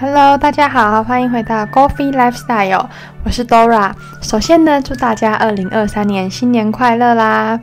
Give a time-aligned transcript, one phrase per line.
[0.00, 2.86] Hello，大家好，欢迎回到 Coffee Lifestyle，
[3.24, 3.90] 我是 Dora。
[4.22, 7.58] 首先呢，祝大家二零二三年新年快乐啦！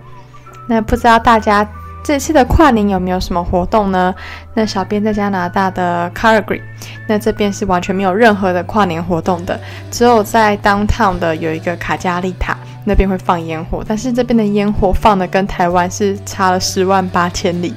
[0.67, 1.65] 那不知道大家
[2.03, 4.13] 这次的跨年有没有什么活动呢？
[4.53, 6.61] 那小编在加拿大的 Calgary，
[7.07, 9.57] 那这边是完全没有任何的跨年活动的，
[9.89, 17.73] 只有在 Downtown 的有一个卡加利塔那边会放烟火，但是这边的烟火放的跟台湾是差了十万八千里，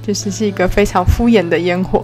[0.00, 2.02] 就是是一个非常敷衍的烟火。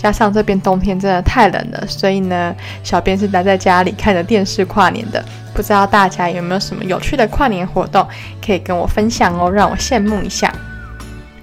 [0.00, 5.22] 加上这边冬天真的太冷了，所以呢，小编是待在家里看着电视跨年的。
[5.52, 8.06] 不知道大家有没有什么有趣的跨年活动
[8.44, 10.50] 可以跟我分享哦，让我羡慕一下。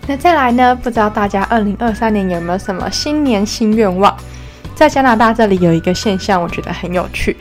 [0.08, 4.16] 那再来呢，不知道大家二零二三年有没有什么新年新愿望？
[4.74, 7.36] 在加拿大这里有一个现象，我觉得很有趣，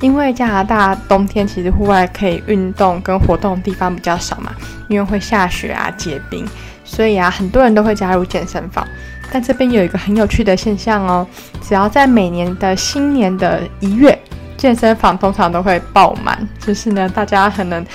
[0.00, 4.52] 因为加拿大冬天其实户外可以运动跟活动的地方比较少嘛，
[4.88, 6.46] 因为会下雪啊结冰，
[6.84, 8.86] 所以啊，很多人都会加入健身房。
[9.32, 11.26] 但这边有一个很有趣的现象哦，
[11.62, 14.18] 只要在每年的新年的一月，
[14.56, 16.36] 健身房通常都会爆满。
[16.58, 17.86] 就是呢，大家可能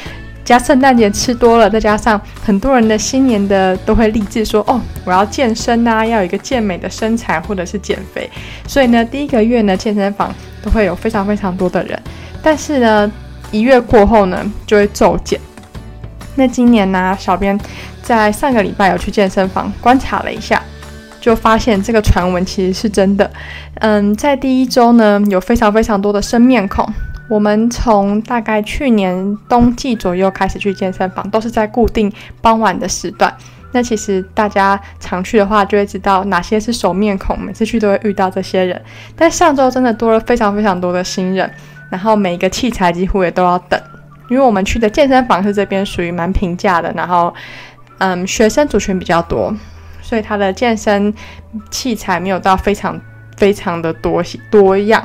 [0.45, 8.29] 加圣诞节吃多了，再加上很多人的新年的都会立志说，哦，我要健身啊，要有一个健美的身材或者是减肥。
[8.67, 10.33] 所以呢，第一个月呢，健身房
[10.63, 11.99] 都会有非常非常多的人。
[12.41, 13.11] 但是呢，
[13.51, 15.39] 一月过后呢，就会骤减。
[16.35, 17.59] 那今年呢，小编
[18.01, 20.61] 在上个礼拜有去健身房观察了一下。
[21.25, 23.27] 就发现这个传闻其实是真的。
[23.79, 26.87] 嗯，在第一周呢，有非常非常多的生面孔。
[27.27, 33.35] 我们从大概去年冬季左右开始去健身房，都是在固定傍晚的时段。
[33.71, 38.79] 那其实大家常去的话，就会知道哪些是熟面孔，每次去都会遇到这些人。
[39.15, 41.51] 但上周真的多了非常非常多的新人，
[41.89, 43.81] 然后每一个器材几乎也都要等，
[44.29, 47.33] 因为我们去的健身房是这边属于蛮平价的，然后
[47.97, 49.51] 嗯，学生族群比较多。
[50.05, 51.11] 所以它的健身
[51.71, 52.99] 器材没有到非常
[53.37, 55.03] 非常的多多样，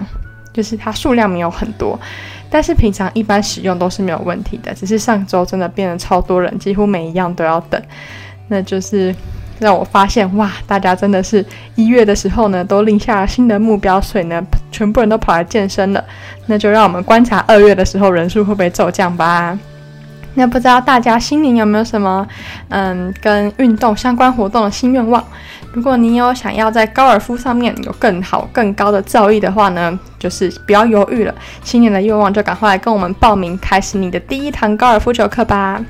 [0.52, 1.98] 就是它数量没有很多，
[2.50, 4.74] 但是平常一般使用都是没有问题的。
[4.74, 7.82] 只是上周真的变得超多人，几乎每一样都要等，
[8.48, 9.14] 那就是
[9.58, 11.42] 让我发现哇，大家真的是
[11.76, 16.04] 一月的时候呢，都立下了新的目标，所以呢，全部人都跑来健身了。
[16.46, 19.58] 那就让我们观察二月的时候人数会不会骤降吧。
[20.40, 22.26] 那不知道大家新年有没有什么，
[22.70, 25.22] 嗯，跟运动相关活动的新愿望？
[25.74, 35.84] 如果你有想要在高尔夫上面有更好、更高的造诣的话呢，就是不要犹豫了，新年的愿望就赶快来跟我们报名，开始你的第一堂高尔夫球课吧。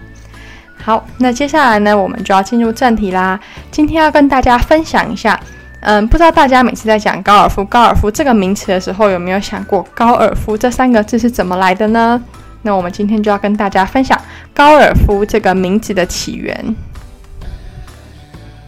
[0.82, 3.38] 好，那接下来呢，我们就要进入正题啦。
[3.70, 5.38] 今天要跟大家分享一下，
[5.82, 12.20] 嗯，不知道大家每次在讲高尔夫、高尔夫这个名词的时候，有没有想过高尔夫这三个字是怎么来的呢？
[12.62, 14.20] 那我们今天就要跟大家分享
[14.54, 16.76] 高尔夫这个名字的起源。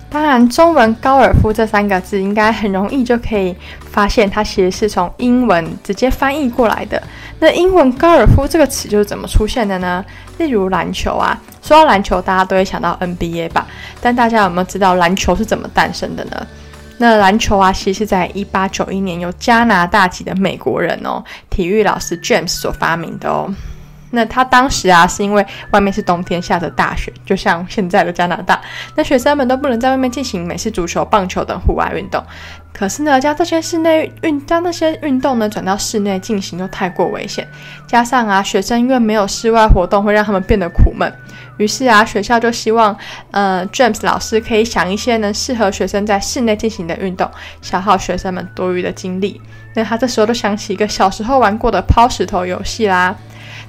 [0.09, 3.57] 当然，中文“高尔夫”这三个字应该很容易就可以
[3.91, 7.03] 发现，它其实是从英文直接翻译过来的。
[7.39, 10.05] 那英文“高尔夫”这个词就是怎么出现的呢？
[10.37, 13.67] 例如篮球啊，说到篮球，大家都会想到 NBA 吧？
[14.03, 16.47] 但大家有没有知道篮球是怎么诞生的呢？
[16.99, 23.51] 那篮球啊，其实是在一八九一年由加拿大籍的美国人哦，体育老师 James 所发明的哦。
[24.13, 28.61] 那他当时啊，是因为外面是冬天，下着大雪，就像现在的加拿大，
[28.95, 32.23] 那学生们都不能在外面进行美式足球、棒球等户外运动。
[32.73, 37.47] 可是呢，将这些室内运，将那些运动呢转到室内进行又太过危险，
[37.87, 41.13] 加上啊，学生因为没有室外活动，会让他们变得苦闷。
[41.59, 42.97] 于是啊，学校就希望，
[43.31, 47.31] 呃，James 老师可以想一些能适合学生在室内进行的运动，
[47.61, 49.41] 消耗学生们多余的精力。
[49.75, 53.15] 那他这时候就想起一个小时候玩过的抛石头游戏啦。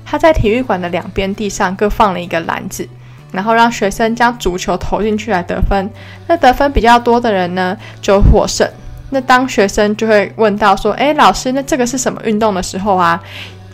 [0.06, 2.88] 他在体育馆的两边地上各放了一个篮子，
[3.32, 5.90] 然后让学生将足球投进去来得分。
[6.28, 8.68] 那得分比较多的人呢，就获胜。
[9.10, 13.22] 那当学生就会问到说：“诶，老师，那这个是什么运动的时候啊？”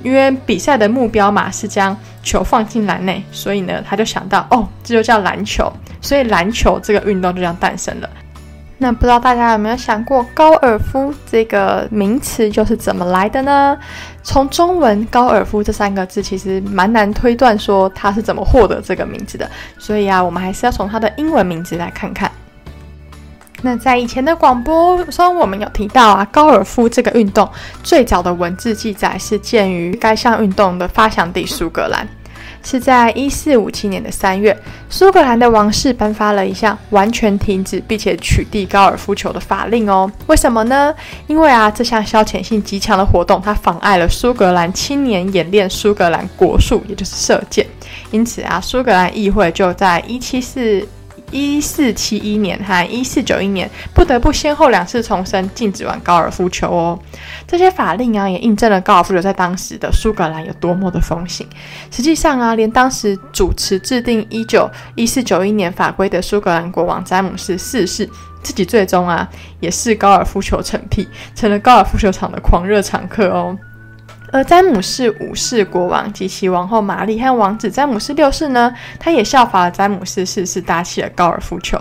[0.01, 5.71] 因为比赛的目标嘛是将球放进篮内，所以呢，他就想到：“哦，这就叫篮球。”
[6.01, 8.09] 所以篮球这个运动就这样诞生了。
[8.81, 13.77] 那不知道大家有没有想过，高尔夫这个名词就是怎么来的呢？
[14.23, 19.49] 从中文“高尔夫”这三个字，其实蛮难推断说它是怎么获得这个名字的。
[19.77, 22.31] 所以啊，我们还是要从它的英文名字来看看。
[23.61, 27.47] 那在以前的广播中，我们有提到啊，高尔夫这个运动
[27.83, 32.07] 最早的文字记载是见于该项运动的发祥地苏格兰。
[32.63, 34.55] 是在一四五七年的三月，
[34.89, 40.11] 苏格兰的王室颁发了一项完全停止并且取缔高尔夫球的法令哦。
[40.27, 40.93] 为什么呢？
[41.27, 47.65] 因为啊，这项消遣性极强的活动，它妨碍了苏格兰青年演练苏格兰国术，也就是射箭。
[48.11, 50.85] 因此啊，苏格兰议会就在一七四
[51.31, 56.99] 一四七一年和一四九一年不得不先后两次重申禁止玩高尔夫球哦。
[57.47, 61.47] 这些法令啊，也印证了高尔夫球在当时的苏格兰有多么的风行。
[61.91, 68.09] 实际上啊，连当时主持制定一九一四九一年法规的苏格兰国王詹姆斯四世，
[68.43, 69.27] 自己最终啊，
[69.59, 73.57] 也是高尔夫球成癖，成了高尔夫球场的狂热常客哦。
[74.31, 81.77] 而詹姆士五世国王及其王后玛丽和王子詹姆士六世呢，他也效法了詹姆士四世，打起了高尔夫球。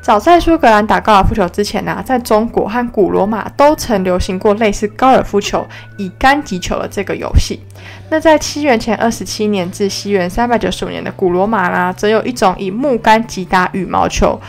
[0.00, 5.66] 早在苏格兰打高尔夫球之前呢，在中国和古罗马都曾流行过类似高尔夫球
[5.98, 7.60] 以杆击球的这个游戏。
[8.08, 14.40] 那在西元前二十七年至西元三百九十五年的古罗马呢，则有一种以木杆击打羽毛球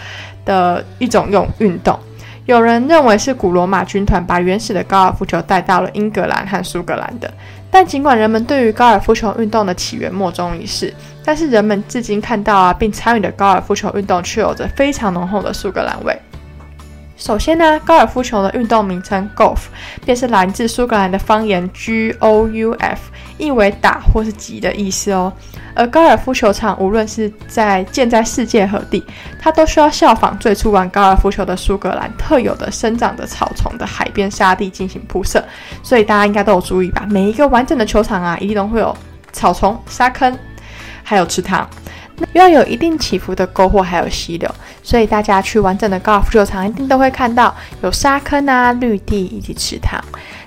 [0.46, 2.00] 的一种用运动。
[2.50, 7.32] 有人认为是古罗马军团把原始的高尔夫球带到了英格兰和苏格兰的，
[7.70, 10.92] 但尽管人们对于高尔夫球运动的起源莫衷一是，
[11.24, 16.20] 但是人们至今看到啊并参与的高尔夫球运动却有着非常浓厚的苏格兰味。
[17.20, 19.58] 首先呢，高尔夫球的运动名称 golf
[20.06, 25.32] 便是来自苏格兰的方言 g o u f，意为打或是击的意思哦。
[25.76, 29.06] 而高尔夫球场无论是在建在世界何地，
[29.38, 35.44] 它都需要效仿最初玩高尔夫球的苏格兰特有的生长的草丛的海边沙地进行铺设。
[35.84, 37.06] 所以大家应该都有注意吧？
[37.10, 38.96] 每一个完整的球场啊，一定都会有
[39.34, 40.36] 草丛、沙坑，
[41.04, 41.70] 还有池塘。
[42.34, 44.50] 要有一定起伏的沟壑，还有溪流，
[44.84, 50.04] 所以大家去完整的高尔夫球场，一定都会看到有沙坑啊、绿地以及池塘。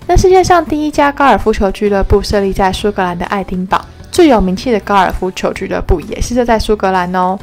[0.06, 7.38] 那世界上第一家高尔夫球俱乐部设立在苏格兰的爱丁堡，最有名气的高尔夫球俱乐部也是设在苏格兰哦。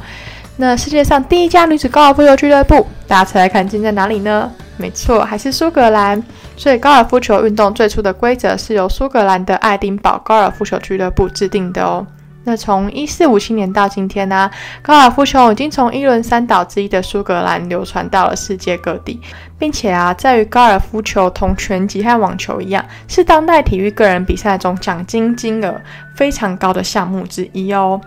[0.56, 4.50] 那世界上第一家女子高尔夫球俱乐部，大家猜猜看，建在哪里呢？
[4.76, 6.22] 没错，还是苏格兰。
[6.56, 12.06] 所以高尔夫球运动最初的规则是由苏格兰的爱丁堡高尔夫球俱乐部制定的哦。
[12.44, 14.50] 那从一四五七年到今天呢，
[14.82, 19.20] 高尔夫球已经从伊伦三岛之一的苏格兰流传到了世界各地，
[19.58, 25.80] 并且啊，在于高尔夫球同拳击和网球一样，是当代体育个人比赛中奖金金额
[26.16, 28.00] 非常高的项目之一哦。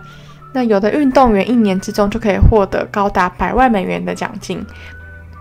[0.52, 4.64] 那有的运动员一年之中就可以获得高达百万美元的奖金。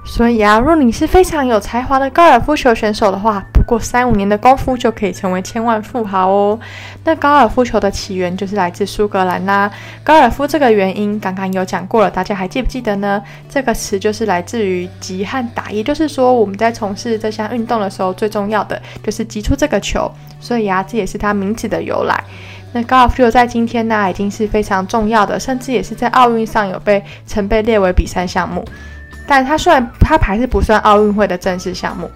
[0.05, 6.59] 所以啊，若你是非常有才华的高尔夫球选手的话，不过三五年的功夫就可以成为千万富豪哦。
[7.05, 9.71] 那高尔夫球的起源就是来自苏格兰啦。
[10.03, 13.23] 高尔夫这个原因刚刚有讲过了，大家还记不记得呢？
[13.49, 20.11] 这个词就是来自于击和打，也就是说我们在从事这项运动的时候，最重要的就是击出这个球。
[20.39, 22.21] 所以啊，这也是它名字的由来。
[22.73, 28.63] 那高尔夫球在今天呢，已经是非常重要的，甚至也是在奥运上有被曾被列为比赛项目。
[29.27, 32.09] 但它虽然它还是不算奥运会的正式项目，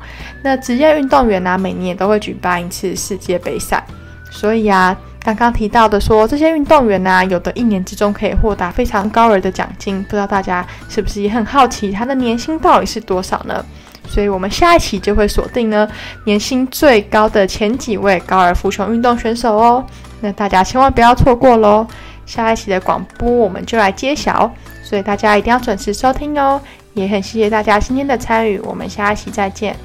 [0.44, 3.84] 那职业运动员呢，每年也都会举办一次世界杯赛。
[4.30, 13.66] 所以啊，刚刚提到的说这些运动员呢，有的一年之中可以获得非常高额的奖金，不知道大家是不是也很好奇他的年薪到底是多少呢？
[14.08, 15.86] 所以我们下一期就会锁定呢
[16.24, 19.86] 年薪最高的前几位高尔夫球运动选手哦。
[20.22, 21.86] 那大家千万不要错过喽！
[22.26, 24.52] 下一期的广播我们就来揭晓，
[24.84, 26.60] 所以大家一定要准时收听哦。
[26.98, 29.76] 也很谢谢大家今天的参与，我们下一期再见。